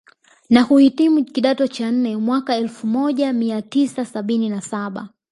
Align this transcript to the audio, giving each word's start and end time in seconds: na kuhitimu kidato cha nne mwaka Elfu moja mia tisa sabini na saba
na 0.49 0.65
kuhitimu 0.65 1.25
kidato 1.25 1.67
cha 1.67 1.91
nne 1.91 2.17
mwaka 2.17 2.55
Elfu 2.55 2.87
moja 2.87 3.33
mia 3.33 3.61
tisa 3.61 4.05
sabini 4.05 4.49
na 4.49 4.61
saba 4.61 5.09